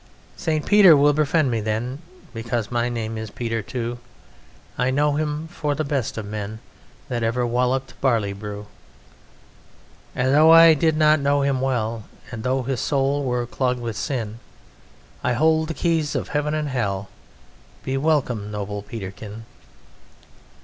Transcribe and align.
"St. 0.35 0.65
Peter 0.65 0.97
will 0.97 1.13
befriend 1.13 1.51
me 1.51 1.61
then, 1.61 1.99
Because 2.33 2.71
my 2.71 2.89
name 2.89 3.19
is 3.19 3.29
Peter 3.29 3.61
too; 3.61 3.99
'I 4.79 4.89
know 4.89 5.11
him 5.11 5.47
for 5.49 5.75
the 5.75 5.83
best 5.83 6.17
of 6.17 6.25
men 6.25 6.57
That 7.07 7.21
ever 7.21 7.45
wallopped 7.45 7.93
barley 8.01 8.33
brew. 8.33 8.65
"'And 10.15 10.33
though 10.33 10.49
I 10.49 10.73
did 10.73 10.97
not 10.97 11.19
know 11.19 11.43
him 11.43 11.61
well, 11.61 12.05
And 12.31 12.41
though 12.41 12.63
his 12.63 12.79
soul 12.79 13.23
were 13.23 13.45
clogged 13.45 13.79
with 13.81 13.95
sin, 13.95 14.39
I 15.23 15.33
hold 15.33 15.67
the 15.67 15.75
keys 15.75 16.15
of 16.15 16.29
Heaven 16.29 16.55
and 16.55 16.69
Hell. 16.69 17.09
Be 17.83 17.95
welcome, 17.95 18.49
noble 18.49 18.81
Peterkin.' 18.81 19.43